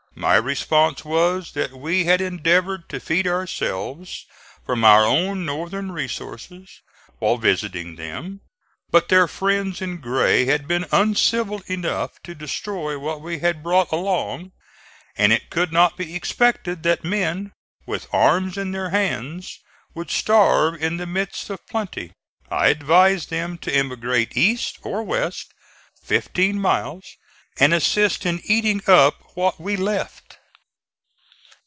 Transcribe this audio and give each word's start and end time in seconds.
My 0.13 0.35
response 0.35 1.05
was 1.05 1.53
that 1.53 1.71
we 1.71 2.03
had 2.03 2.19
endeavored 2.19 2.89
to 2.89 2.99
feed 2.99 3.25
ourselves 3.25 4.25
from 4.65 4.83
our 4.83 5.03
own 5.05 5.45
northern 5.45 5.91
resources 5.93 6.81
while 7.19 7.37
visiting 7.37 7.95
them; 7.95 8.41
but 8.91 9.07
their 9.07 9.27
friends 9.27 9.81
in 9.81 9.97
gray 10.01 10.45
had 10.45 10.67
been 10.67 10.85
uncivil 10.91 11.61
enough 11.65 12.21
to 12.23 12.35
destroy 12.35 12.99
what 12.99 13.21
we 13.21 13.39
had 13.39 13.63
brought 13.63 13.89
along, 13.91 14.51
and 15.17 15.31
it 15.31 15.49
could 15.49 15.71
not 15.71 15.95
be 15.97 16.13
expected 16.13 16.83
that 16.83 17.05
men, 17.05 17.53
with 17.87 18.07
arms 18.13 18.57
in 18.57 18.73
their 18.73 18.89
hands, 18.89 19.59
would 19.95 20.11
starve 20.11 20.75
in 20.83 20.97
the 20.97 21.07
midst 21.07 21.49
of 21.49 21.65
plenty. 21.67 22.11
I 22.49 22.67
advised 22.67 23.29
them 23.29 23.57
to 23.59 23.73
emigrate 23.73 24.35
east, 24.37 24.77
or 24.83 25.03
west, 25.03 25.53
fifteen 26.03 26.59
miles 26.59 27.15
and 27.59 27.73
assist 27.73 28.25
in 28.25 28.39
eating 28.45 28.81
up 28.87 29.19
what 29.35 29.59
we 29.59 29.75
left. 29.75 30.37